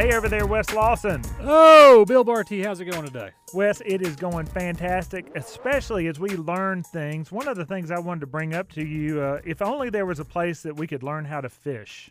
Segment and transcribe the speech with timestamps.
[0.00, 1.20] Hey, over there, Wes Lawson.
[1.42, 3.32] Oh, Bill Barty, how's it going today?
[3.52, 7.30] Wes, it is going fantastic, especially as we learn things.
[7.30, 10.06] One of the things I wanted to bring up to you uh, if only there
[10.06, 12.10] was a place that we could learn how to fish.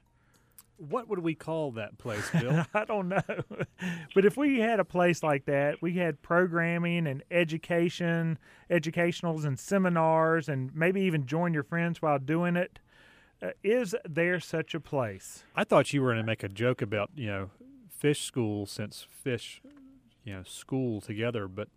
[0.78, 2.64] What would we call that place, Bill?
[2.76, 3.24] I don't know.
[4.14, 8.38] but if we had a place like that, we had programming and education,
[8.70, 12.78] educationals and seminars, and maybe even join your friends while doing it.
[13.42, 15.44] Uh, is there such a place?
[15.56, 17.50] I thought you were going to make a joke about, you know,
[18.00, 19.62] fish school since fish,
[20.24, 21.68] you know, school together, but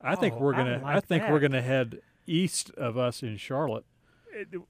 [0.00, 2.98] I think Oh, we're going to like I think we're going to head east of
[2.98, 3.84] us in Charlotte.
[4.32, 4.60] It-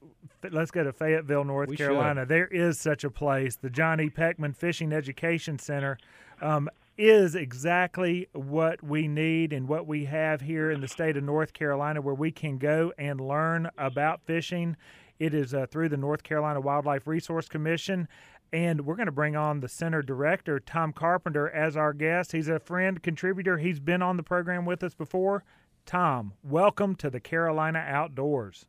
[0.51, 2.25] Let's go to Fayetteville, North We Carolina.
[2.25, 3.57] There is such a place.
[3.57, 4.09] The John E.
[4.09, 5.97] Pechmann Fishing Education Center
[6.41, 11.23] um, is exactly what we need and what we have here in the state of
[11.23, 14.77] North Carolina, where we can go and learn about fishing.
[15.19, 18.07] It is uh, through the North Carolina Wildlife Resource Commission.
[18.51, 22.31] And we're going to bring on the center director, Tom Carpenter, as our guest.
[22.31, 23.57] He's a friend, contributor.
[23.57, 25.43] He's been on the program with us before.
[25.85, 28.65] Tom, welcome to the Carolina Outdoors.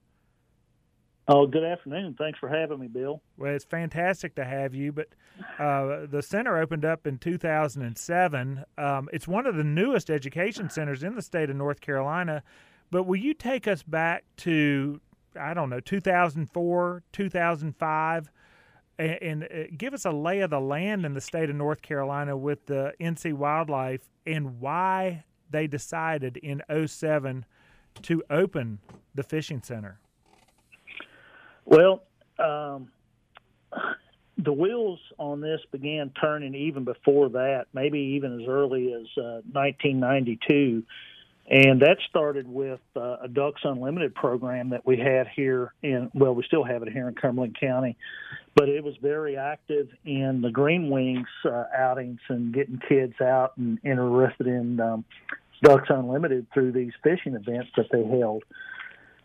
[1.28, 2.17] Oh, good afternoon.
[2.19, 3.22] Thanks for having me, Bill.
[3.39, 5.09] Well, it's fantastic to have you, but
[5.59, 8.65] uh, the center opened up in 2007.
[8.77, 12.42] Um, it's one of the newest education centers in the state of North Carolina.
[12.91, 15.00] But will you take us back to,
[15.39, 18.31] I don't know, 2004, 2005,
[19.01, 21.83] and, and uh, give us a lay of the land in the state of North
[21.83, 27.45] Carolina with the NC Wildlife and why they decided in 07
[28.03, 28.78] to open
[29.15, 29.98] the fishing center?
[31.65, 32.03] Well,
[32.39, 32.91] um,
[34.39, 39.41] the wheels on this began turning even before that, maybe even as early as uh,
[39.53, 40.83] 1992.
[41.51, 46.33] And that started with uh, a Ducks Unlimited program that we had here in, well,
[46.33, 47.97] we still have it here in Cumberland County,
[48.55, 53.56] but it was very active in the Green Wings uh, outings and getting kids out
[53.56, 55.05] and interested in um,
[55.62, 58.44] Ducks Unlimited through these fishing events that they held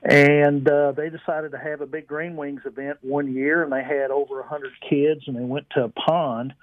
[0.06, 3.84] and uh, they decided to have a big green wings event one year and they
[3.84, 6.54] had over a hundred kids and they went to a pond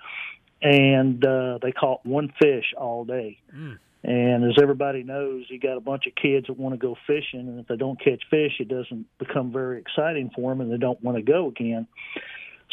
[0.63, 3.79] and uh, they caught one fish all day Mm.
[4.05, 7.41] And as everybody knows you got a bunch of kids that want to go fishing
[7.41, 10.77] and if they don't catch fish it doesn't become very exciting for them and they
[10.77, 11.87] don't want to go again.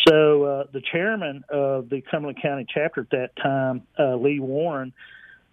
[0.08, 4.94] So uh, the chairman of the cumberland county chapter at that time uh, lee warren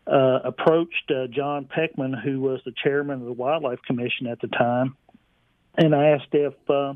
[0.06, 4.46] uh, approached uh, John Pechmann, who was the chairman of the Wildlife Commission at the
[4.46, 4.96] time,
[5.76, 6.94] and asked if uh,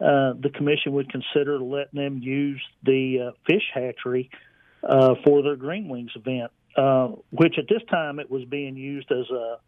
[0.00, 4.36] uh, the commission would consider letting them use the uh, fish hatchery uh,
[4.82, 9.28] for their Green Wings event, uh, which at this time it was being used as
[9.30, 9.58] a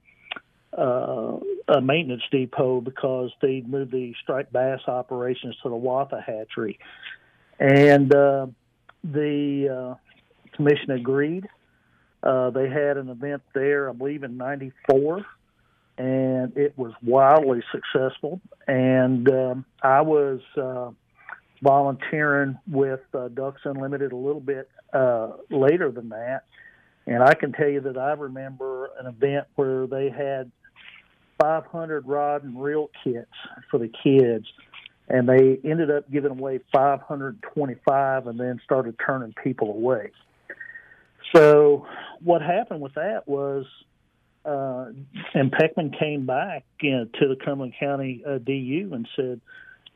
[0.76, 1.38] uh,
[1.69, 6.78] a maintenance depot because they'd moved the striped bass operations to the Watha hatchery,
[7.60, 8.47] and uh,
[9.04, 11.47] the uh, commission agreed.
[12.22, 15.24] Uh, they had an event there, I believe, in '94,
[15.98, 18.41] and it was wildly successful.
[18.66, 20.91] And um, I was uh,
[21.62, 26.44] volunteering with uh, Ducks Unlimited a little bit uh, later than that,
[27.06, 30.50] and I can tell you that I remember an event where they had
[31.41, 33.31] 500 rod and reel kits
[33.71, 34.47] for the kids.
[35.09, 40.12] And they ended up giving away 525 and then started turning people away.
[41.34, 41.87] So
[42.22, 43.66] what happened with that was,
[44.47, 44.87] uh,
[45.34, 49.41] and Pechmann came back you know, to the Cumberland County uh, DU and said,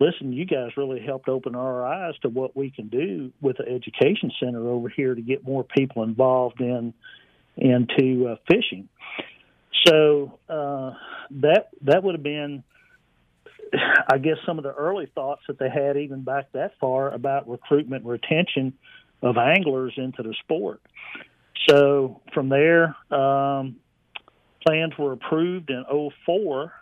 [0.01, 3.69] "Listen, you guys really helped open our eyes to what we can do with the
[3.69, 6.95] education center over here to get more people involved in
[7.57, 8.89] into uh, fishing."
[9.87, 10.93] So uh,
[11.43, 12.65] that that would have been,
[14.11, 17.49] I guess, some of the early thoughts that they had even back that far about
[17.49, 18.75] recruitment and retention
[19.23, 20.81] of anglers into the sport.
[21.69, 23.77] So from there, um,
[24.67, 25.85] plans were approved in
[26.27, 26.73] '04,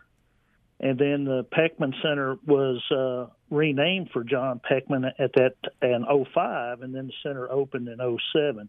[0.79, 6.83] and then the Pechmann Center was uh, renamed for John Pechmann at that in '05,
[6.83, 8.69] and then the center opened in '07.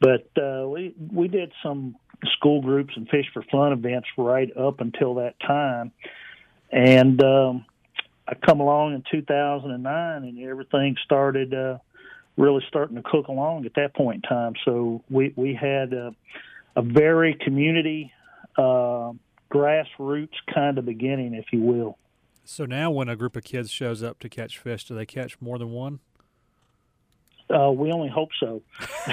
[0.00, 1.96] But uh, we we did some
[2.36, 5.92] school groups and fish for fun events right up until that time,
[6.70, 7.66] and um,
[8.28, 11.54] I come along in 2009, and everything started.
[11.54, 11.78] Uh,
[12.36, 14.54] really starting to cook along at that point in time.
[14.64, 16.14] So we we had a,
[16.76, 18.10] a very community
[18.56, 19.12] uh,
[19.52, 21.98] grassroots kind of beginning, if you will.
[22.44, 25.40] So now, when a group of kids shows up to catch fish, do they catch
[25.40, 26.00] more than one?
[27.52, 28.62] Uh, we only hope so.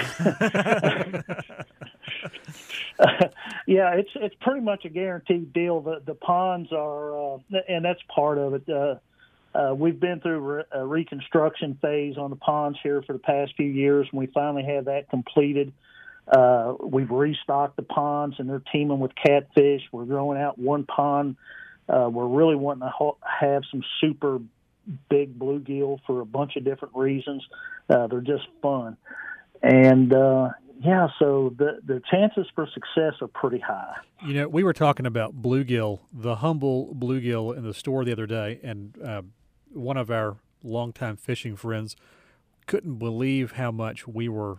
[3.66, 5.80] yeah, it's it's pretty much a guaranteed deal.
[5.80, 7.38] The the ponds are, uh,
[7.68, 8.68] and that's part of it.
[8.68, 8.94] Uh,
[9.54, 13.66] uh, we've been through a reconstruction phase on the ponds here for the past few
[13.66, 15.72] years, and we finally have that completed.
[16.30, 19.82] Uh, we've restocked the ponds, and they're teeming with catfish.
[19.90, 21.36] We're growing out one pond.
[21.88, 24.38] Uh, we're really wanting to ho- have some super
[25.08, 27.44] big bluegill for a bunch of different reasons.
[27.88, 28.96] Uh, they're just fun,
[29.60, 30.50] and uh,
[30.80, 33.96] yeah, so the the chances for success are pretty high.
[34.24, 38.26] You know, we were talking about bluegill, the humble bluegill in the store the other
[38.26, 39.22] day, and uh,
[39.72, 41.96] one of our longtime fishing friends
[42.66, 44.58] couldn't believe how much we were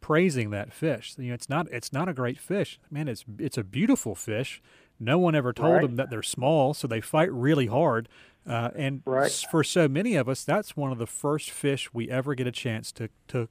[0.00, 1.14] praising that fish.
[1.18, 3.08] You know, it's not it's not a great fish, man.
[3.08, 4.62] It's it's a beautiful fish.
[4.98, 5.82] No one ever told right.
[5.82, 8.08] them that they're small, so they fight really hard.
[8.48, 9.44] Uh, and right.
[9.50, 12.52] for so many of us, that's one of the first fish we ever get a
[12.52, 13.48] chance to to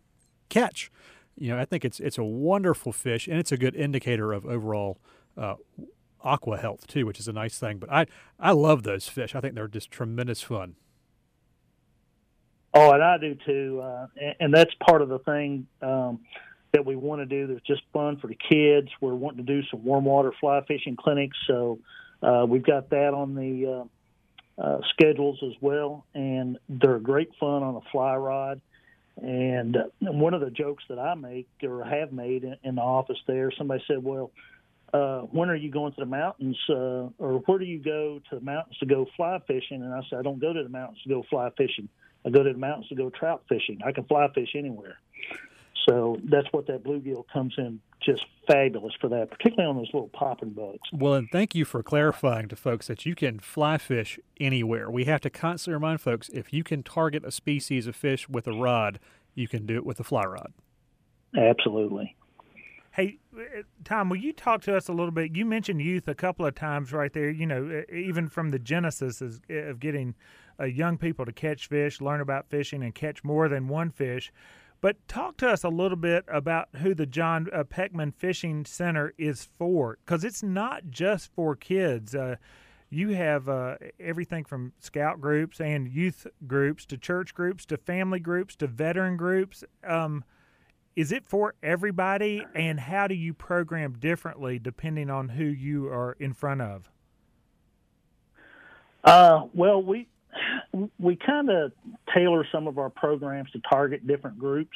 [0.50, 0.92] catch.
[1.38, 4.45] You know, I think it's it's a wonderful fish, and it's a good indicator of
[4.45, 4.97] overall
[5.38, 5.56] uh,
[6.24, 7.77] aqua health too, which is a nice thing.
[7.77, 8.06] But I
[8.39, 9.36] I love those fish.
[9.36, 10.75] I think they're just tremendous fun.
[12.77, 16.19] Oh, and I do too, uh, and, and that's part of the thing um,
[16.74, 17.48] that we want to do.
[17.48, 18.89] That's just fun for the kids.
[19.00, 21.80] We're wanting to do some warm water fly fishing clinics, so
[22.22, 23.88] uh, we've got that on the
[24.60, 28.60] uh, uh, schedules as well, and they're great fun on a fly rod.
[29.21, 32.81] And uh, one of the jokes that I make or have made in, in the
[32.81, 34.31] office there, somebody said, "Well,
[34.94, 38.36] uh, when are you going to the mountains, uh, or where do you go to
[38.36, 41.01] the mountains to go fly fishing?" And I said, "I don't go to the mountains
[41.04, 41.88] to go fly fishing.
[42.25, 43.80] I go to the mountains to go trout fishing.
[43.86, 44.98] I can fly fish anywhere."
[45.88, 50.10] So that's what that bluegill comes in just fabulous for that, particularly on those little
[50.10, 50.80] popping bugs.
[50.94, 54.89] Well, and thank you for clarifying to folks that you can fly fish anywhere.
[54.89, 58.48] We have to constantly remind folks if you can target a species of fish with
[58.48, 59.00] a rod,
[59.33, 60.54] you can do it with a fly rod.
[61.36, 62.16] Absolutely.
[62.95, 63.18] Hey,
[63.83, 65.36] Tom, will you talk to us a little bit?
[65.36, 69.19] You mentioned youth a couple of times right there, you know, even from the genesis
[69.21, 70.15] of getting
[70.57, 74.31] uh, young people to catch fish, learn about fishing, and catch more than one fish.
[74.80, 79.13] But talk to us a little bit about who the John uh, Pechmann Fishing Center
[79.18, 82.15] is for, because it's not just for kids.
[82.15, 82.38] Uh,
[82.89, 88.21] you have uh, everything from scout groups and youth groups to church groups to family
[88.21, 89.65] groups to veteran groups.
[89.83, 90.24] Um,
[90.95, 96.15] is it for everybody, and how do you program differently depending on who you are
[96.19, 96.89] in front of?
[99.03, 100.07] Uh, well, we
[101.00, 101.71] we kind of
[102.13, 104.75] tailor some of our programs to target different groups.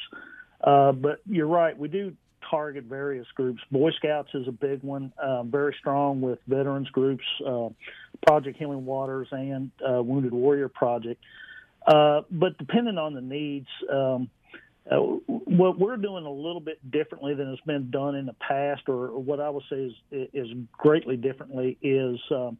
[0.62, 2.14] Uh, but you're right, we do
[2.50, 3.60] target various groups.
[3.70, 7.68] Boy Scouts is a big one, uh, very strong with veterans groups, uh,
[8.26, 11.22] Project Healing Waters, and uh, Wounded Warrior Project.
[11.86, 14.28] Uh, but depending on the needs, um,
[14.90, 14.96] uh,
[15.26, 19.08] what we're doing a little bit differently than has been done in the past, or,
[19.08, 22.58] or what I would say is, is greatly differently, is um,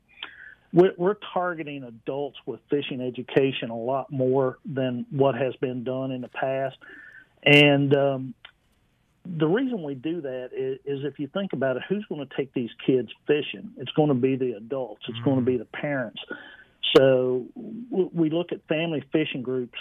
[0.73, 6.13] we're, we're targeting adults with fishing education a lot more than what has been done
[6.13, 6.77] in the past.
[7.45, 8.35] And um,
[9.25, 12.37] the reason we do that is, is, if you think about it, who's going to
[12.37, 13.73] take these kids fishing?
[13.79, 15.03] It's going to be the adults.
[15.09, 15.25] It's mm-hmm.
[15.25, 16.21] going to be the parents.
[16.97, 17.47] So
[17.91, 19.79] we look at family fishing groups.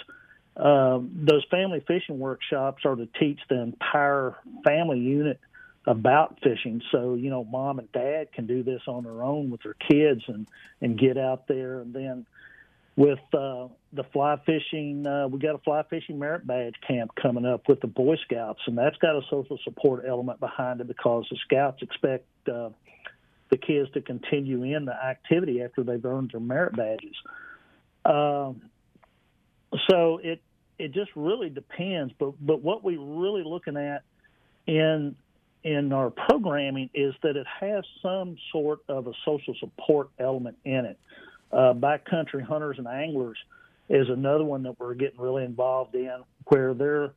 [0.59, 4.35] Um, those family fishing workshops are to teach the entire
[4.65, 5.39] family unit
[5.85, 6.81] about fishing.
[6.91, 10.23] So you know, mom and dad can do this on their own with their kids
[10.27, 10.47] and
[10.81, 11.79] and get out there.
[11.79, 12.25] And then
[12.97, 17.45] with uh, the fly fishing, uh, we got a fly fishing merit badge camp coming
[17.45, 21.25] up with the Boy Scouts, and that's got a social support element behind it because
[21.31, 22.25] the Scouts expect.
[22.47, 22.69] Uh,
[23.49, 27.15] the kids to continue in the activity after they've earned their merit badges.
[28.05, 28.61] Um,
[29.89, 30.39] so it
[30.79, 32.13] it just really depends.
[32.17, 34.03] But but what we're really looking at
[34.65, 35.15] in
[35.63, 40.85] in our programming is that it has some sort of a social support element in
[40.85, 40.97] it.
[41.51, 43.37] Uh, backcountry hunters and anglers
[43.89, 47.11] is another one that we're getting really involved in, where they're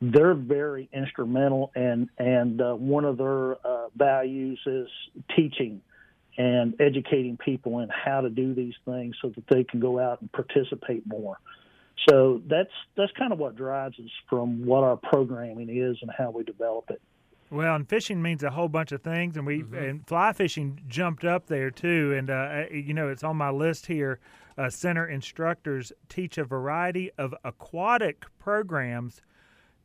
[0.00, 4.88] they're very instrumental, and and uh, one of their uh, values is
[5.36, 5.80] teaching
[6.38, 10.20] and educating people in how to do these things so that they can go out
[10.22, 11.36] and participate more.
[12.08, 16.30] So that's that's kind of what drives us from what our programming is and how
[16.30, 17.00] we develop it.
[17.50, 19.74] Well, and fishing means a whole bunch of things, and we mm-hmm.
[19.74, 22.14] and fly fishing jumped up there too.
[22.16, 24.18] And uh, you know, it's on my list here.
[24.56, 29.22] Uh, center instructors teach a variety of aquatic programs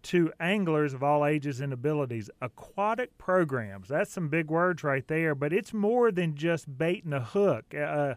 [0.03, 2.29] to anglers of all ages and abilities.
[2.41, 3.89] Aquatic programs.
[3.89, 7.73] That's some big words right there, but it's more than just bait and a hook.
[7.75, 8.15] Uh,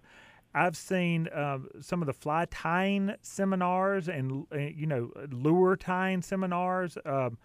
[0.54, 6.22] I've seen uh, some of the fly tying seminars and uh, you know lure tying
[6.22, 6.98] seminars.
[7.04, 7.38] Um,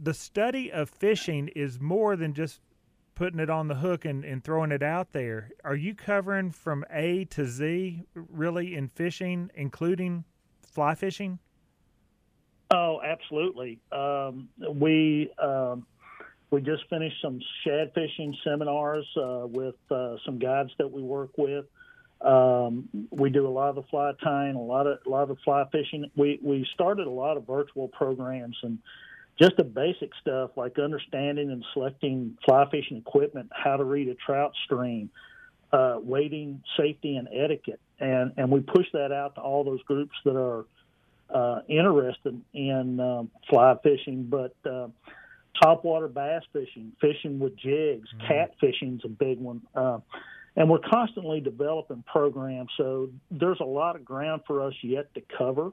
[0.00, 2.60] the study of fishing is more than just
[3.14, 5.50] putting it on the hook and, and throwing it out there.
[5.64, 10.24] Are you covering from A to Z really in fishing, including
[10.66, 11.38] fly fishing?
[12.70, 13.78] Oh, absolutely.
[13.92, 15.86] Um, we um,
[16.54, 21.30] we just finished some shad fishing seminars uh, with uh, some guides that we work
[21.36, 21.64] with.
[22.20, 25.36] Um, we do a lot of the fly tying, a lot of a lot of
[25.44, 26.08] fly fishing.
[26.14, 28.78] We we started a lot of virtual programs and
[29.36, 34.14] just the basic stuff like understanding and selecting fly fishing equipment, how to read a
[34.14, 35.10] trout stream,
[35.72, 40.14] uh, wading safety and etiquette, and and we push that out to all those groups
[40.24, 40.66] that are
[41.30, 44.86] uh, interested in um, fly fishing, but uh,
[45.62, 48.26] topwater bass fishing, fishing with jigs, mm-hmm.
[48.26, 49.62] cat fishing is a big one.
[49.74, 49.98] Uh,
[50.56, 52.70] and we're constantly developing programs.
[52.76, 55.72] So there's a lot of ground for us yet to cover,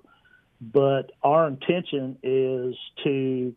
[0.59, 3.53] but our intention is to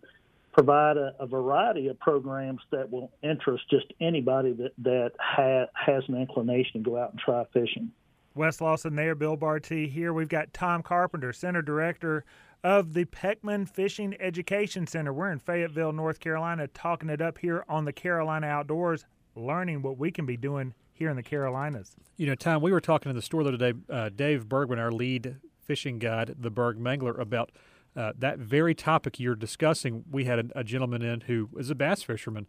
[0.52, 6.04] provide a, a variety of programs that will interest just anybody that that ha- has
[6.08, 7.90] an inclination to go out and try fishing.
[8.34, 10.12] Wes Lawson there, Bill Barty here.
[10.12, 12.24] We've got Tom Carpenter, Center Director
[12.64, 15.12] of the Pechmann Fishing Education Center.
[15.12, 19.04] We're in Fayetteville, North Carolina, talking it up here on the Carolina Outdoors,
[19.37, 21.94] learning what we can be doing here in the Carolinas.
[22.16, 24.78] You know, Tom, we were talking in the store the other day, uh, Dave Bergman,
[24.78, 27.52] our lead fishing guide, the Berg Mangler, about
[27.94, 30.04] uh, that very topic you're discussing.
[30.11, 32.47] We had a, a gentleman in who is a bass fisherman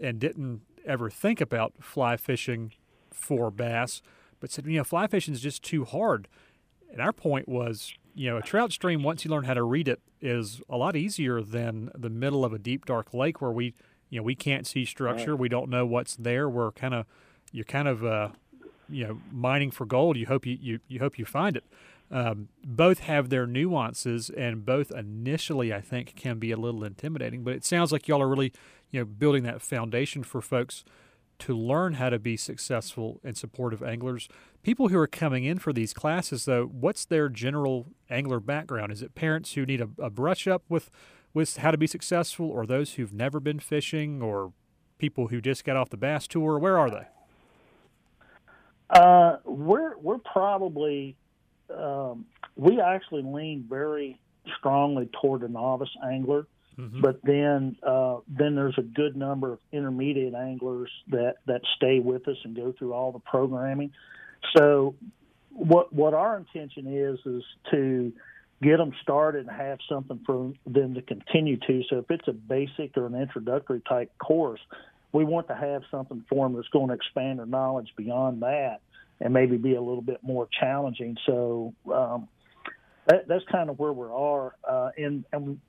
[0.00, 2.72] and didn't ever think about fly fishing
[3.10, 4.00] for bass,
[4.40, 6.26] but said, you know, fly fishing is just too hard.
[6.90, 9.88] And our point was, you know, a trout stream, once you learn how to read
[9.88, 13.74] it, is a lot easier than the middle of a deep, dark lake where we,
[14.10, 15.32] you know, we can't see structure.
[15.32, 15.40] Right.
[15.40, 16.48] We don't know what's there.
[16.48, 17.06] We're kind of
[17.52, 18.28] you're kind of uh,
[18.88, 20.16] you know mining for gold.
[20.16, 21.64] You hope you, you, you hope you find it.
[22.10, 27.42] Um, both have their nuances, and both initially I think can be a little intimidating.
[27.42, 28.52] But it sounds like y'all are really
[28.90, 30.84] you know building that foundation for folks
[31.40, 34.28] to learn how to be successful and supportive anglers.
[34.62, 38.92] People who are coming in for these classes, though, what's their general angler background?
[38.92, 40.88] Is it parents who need a, a brush up with
[41.34, 44.52] with how to be successful, or those who've never been fishing, or
[44.98, 46.58] people who just got off the bass tour?
[46.58, 47.06] Where are they?
[48.90, 51.16] Uh, we're we're probably
[51.76, 54.20] um, we actually lean very
[54.58, 56.46] strongly toward a novice angler,
[56.78, 57.00] mm-hmm.
[57.00, 62.28] but then uh, then there's a good number of intermediate anglers that that stay with
[62.28, 63.90] us and go through all the programming.
[64.56, 64.94] So
[65.50, 68.12] what what our intention is is to
[68.62, 71.82] get them started and have something for them to continue to.
[71.90, 74.60] So if it's a basic or an introductory type course,
[75.12, 78.80] we want to have something for them that's going to expand their knowledge beyond that
[79.20, 81.16] and maybe be a little bit more challenging.
[81.26, 82.28] So um,
[83.06, 85.60] that, that's kind of where we are, uh, and, and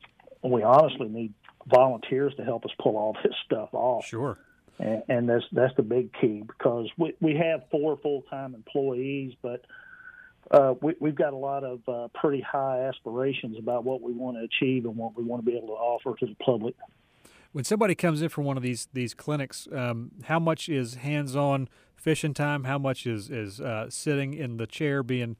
[0.43, 1.33] we honestly need
[1.67, 4.05] volunteers to help us pull all this stuff off.
[4.05, 4.37] Sure.
[4.79, 9.33] And, and that's that's the big key because we we have four full time employees,
[9.41, 9.65] but
[10.51, 14.37] uh, we, we've got a lot of uh, pretty high aspirations about what we want
[14.37, 16.75] to achieve and what we want to be able to offer to the public.
[17.51, 21.35] When somebody comes in for one of these these clinics, um, how much is hands
[21.35, 22.63] on fishing time?
[22.63, 25.37] How much is is uh, sitting in the chair being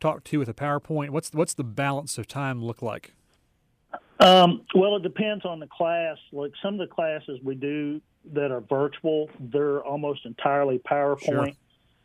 [0.00, 1.10] talked to with a PowerPoint?
[1.10, 3.14] What's what's the balance of time look like?
[4.20, 6.16] Um, well, it depends on the class.
[6.32, 8.00] Like some of the classes we do
[8.34, 11.24] that are virtual, they're almost entirely PowerPoint.
[11.24, 11.48] Sure.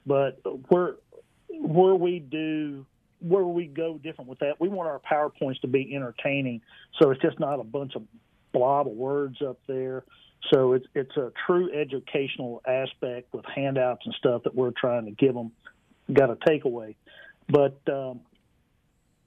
[0.06, 0.96] But where
[1.50, 2.86] where we do
[3.20, 6.62] where we go different with that, we want our PowerPoints to be entertaining.
[7.02, 8.04] So it's just not a bunch of
[8.52, 10.04] blob of words up there.
[10.52, 15.12] So it's it's a true educational aspect with handouts and stuff that we're trying to
[15.12, 15.52] give them.
[16.12, 16.96] Got a takeaway,
[17.48, 18.20] but um,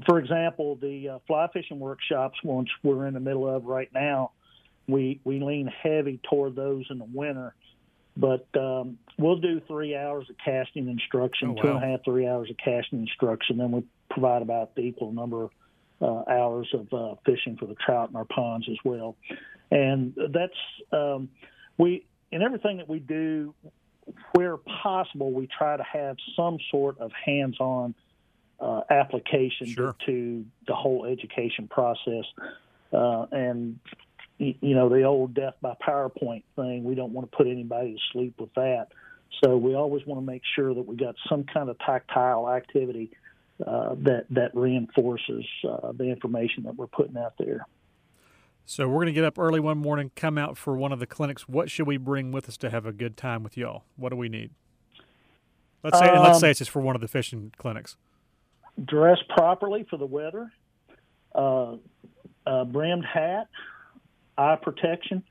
[0.05, 4.33] for example, the uh, fly fishing workshops, which we're in the middle of right now,
[4.88, 7.55] we we lean heavy toward those in the winter.
[8.16, 11.62] But um, we'll do three hours of casting instruction, oh, wow.
[11.62, 13.59] two and a half, three hours of casting instruction.
[13.59, 15.50] Then we provide about the equal number of
[16.00, 19.16] uh, hours of uh, fishing for the trout in our ponds as well.
[19.71, 20.52] And that's
[20.93, 21.28] um,
[21.76, 23.55] we in everything that we do,
[24.33, 27.95] where possible, we try to have some sort of hands-on
[28.61, 29.95] uh, application sure.
[30.07, 32.25] to the whole education process.
[32.93, 33.78] Uh, and
[34.38, 36.85] you know the old death by PowerPoint thing.
[36.85, 38.88] We don't want to put anybody to sleep with that.
[39.43, 43.11] So we always want to make sure that we got some kind of tactile activity
[43.66, 47.66] uh, that that reinforces uh, the information that we're putting out there.
[48.69, 51.07] So we're going to get up early one morning, come out for one of the
[51.07, 51.49] clinics.
[51.49, 53.85] What should we bring with us to have a good time with y'all?
[53.97, 54.50] What do we need?
[55.85, 57.97] Let's say, um, let's say it's just for one of the fishing clinics.
[58.85, 60.52] Dress properly for the weather.
[61.33, 61.76] Uh,
[62.64, 63.49] brimmed hat,
[64.38, 65.23] eye protection,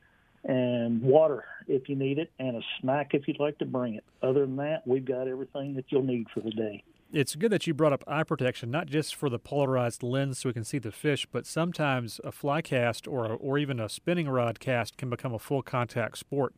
[0.43, 4.03] and water if you need it and a snack if you'd like to bring it.
[4.21, 6.83] Other than that, we've got everything that you'll need for the day.
[7.11, 10.49] It's good that you brought up eye protection, not just for the polarized lens so
[10.49, 13.87] we can see the fish, but sometimes a fly cast or, a, or even a
[13.87, 16.55] spinning rod cast can become a full contact sport.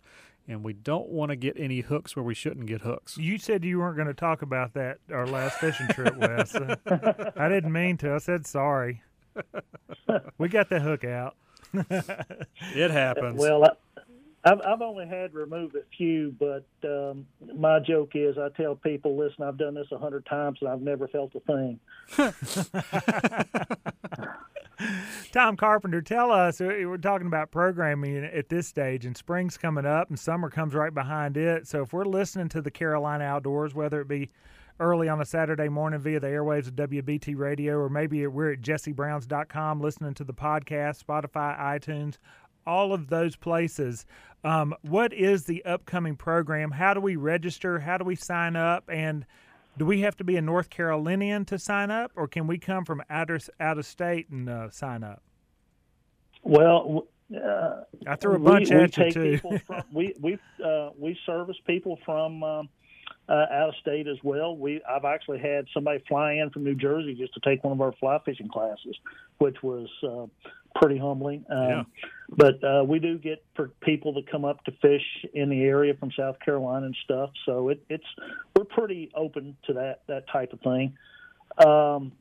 [0.48, 3.18] And we don't want to get any hooks where we shouldn't get hooks.
[3.18, 6.56] You said you weren't going to talk about that our last fishing trip, Wes.
[7.36, 8.14] I didn't mean to.
[8.14, 9.04] I said sorry.
[10.38, 11.36] we got the hook out.
[12.76, 13.40] it happens.
[13.40, 13.70] Well, I,
[14.44, 18.76] I've, I've only had to remove a few, but um, my joke is I tell
[18.76, 21.80] people, listen, I've done this a hundred times and I've never felt a thing.
[25.32, 26.62] Tom Carpenter, tell us.
[26.62, 30.74] Uh, we're talking about programming at this stage, and spring's coming up, and summer comes
[30.74, 31.68] right behind it.
[31.68, 34.30] So if we're listening to the Carolina Outdoors, whether it be
[34.80, 38.62] early on a Saturday morning via the airwaves of WBT Radio, or maybe we're at
[38.62, 42.18] jessebrowns.com listening to the podcast, Spotify, iTunes,
[42.66, 44.06] all of those places.
[44.44, 46.72] Um, what is the upcoming program?
[46.72, 47.80] How do we register?
[47.80, 48.86] How do we sign up?
[48.88, 49.26] And
[49.78, 52.86] do we have to be a North Carolinian to sign up, or can we come
[52.86, 55.22] from out of, out of state and uh, sign up?
[56.44, 59.60] Well, uh, I threw a bunch we, at we you too.
[59.66, 62.70] from, we we uh, we service people from um,
[63.30, 64.56] uh, out of state as well.
[64.56, 67.82] We I've actually had somebody fly in from New Jersey just to take one of
[67.82, 68.96] our fly fishing classes,
[69.38, 70.28] which was uh,
[70.80, 71.46] pretty humbling.
[71.50, 71.84] Um, Yeah.
[72.30, 75.04] But uh, we do get for people that come up to fish
[75.34, 77.30] in the area from South Carolina and stuff.
[77.46, 78.04] So it, it's
[78.56, 80.98] we're pretty open to that that type of thing.
[81.66, 82.12] Um,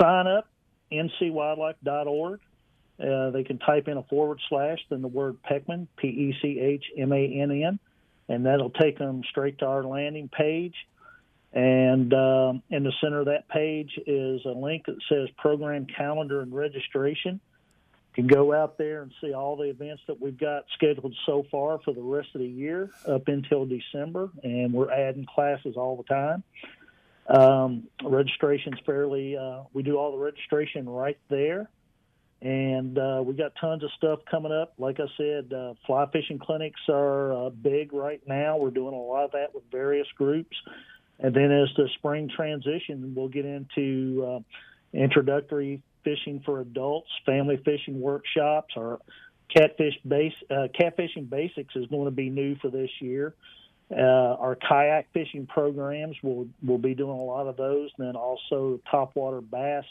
[0.00, 0.48] sign up
[0.92, 2.40] ncwildlife.org.
[3.00, 6.60] Uh, they can type in a forward slash, then the word Pechmann, P E C
[6.60, 7.78] H M A N N,
[8.32, 10.74] and that'll take them straight to our landing page.
[11.52, 16.40] And um, in the center of that page is a link that says program calendar
[16.40, 17.40] and registration.
[18.16, 21.44] You can go out there and see all the events that we've got scheduled so
[21.50, 25.96] far for the rest of the year up until December, and we're adding classes all
[25.96, 26.42] the time.
[27.28, 31.68] Um, registration's fairly, uh, we do all the registration right there.
[32.42, 34.72] And uh, we got tons of stuff coming up.
[34.76, 38.56] Like I said, uh, fly fishing clinics are uh, big right now.
[38.56, 40.56] We're doing a lot of that with various groups.
[41.20, 44.40] And then as the spring transition, we'll get into uh,
[44.92, 48.74] introductory fishing for adults, family fishing workshops.
[48.76, 48.98] Our
[49.56, 53.34] catfish base, uh, catfishing basics is going to be new for this year.
[53.88, 57.90] Uh, our kayak fishing programs will will be doing a lot of those.
[57.98, 59.84] And then also topwater bass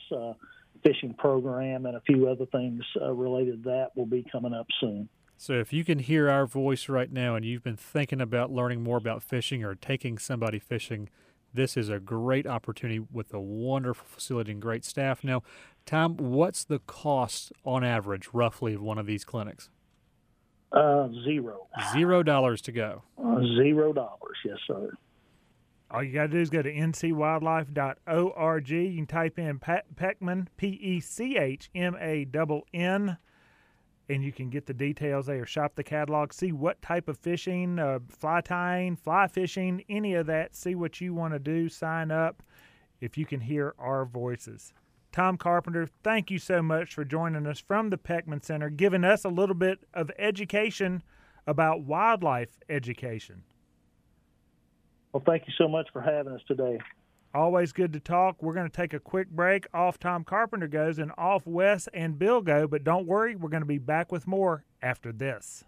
[0.84, 4.68] fishing program and a few other things uh, related to that will be coming up
[4.80, 5.10] soon.
[5.38, 8.84] So if you can hear our voice right now and you've been thinking about learning
[8.84, 11.10] more about fishing or taking somebody fishing,
[11.54, 15.24] this is a great opportunity with a wonderful facility and great staff.
[15.24, 15.42] Now,
[15.86, 19.70] Tom, what's the cost on average, roughly, of one of these clinics?
[20.72, 21.68] Uh, zero.
[21.92, 23.04] Zero dollars to go.
[23.18, 24.94] Uh, zero dollars, yes, sir.
[25.94, 28.70] All you got to do is go to ncwildlife.org.
[28.70, 33.18] You can type in Pe- Pechmann, P E C H M A N N,
[34.08, 35.46] and you can get the details there.
[35.46, 40.28] Shop the catalog, see what type of fishing, uh, fly tying, fly fishing, any of
[40.28, 40.56] that.
[40.56, 41.68] See what you want to do.
[41.68, 42.42] Sign up
[43.02, 44.74] if you can hear our voices.
[45.12, 49.26] Tom Carpenter, thank you so much for joining us from the Pechmann Center, giving us
[49.26, 51.04] a little bit of education
[51.46, 53.44] about wildlife education.
[55.14, 56.80] Well, thank you so much for having us today.
[57.34, 58.42] Always good to talk.
[58.42, 59.66] We're going to take a quick break.
[59.74, 63.64] Off Tom Carpenter goes and off Wes and Bill go, but don't worry, we're going
[63.64, 65.64] to be back with more after this.